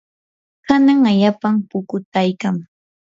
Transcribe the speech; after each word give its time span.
kanan 0.67 0.99
allaapam 1.09 1.55
pukutaykan. 1.69 2.55